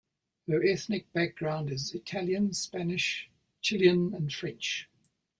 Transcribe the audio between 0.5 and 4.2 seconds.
ethnic background is Italian, Spanish, Chilean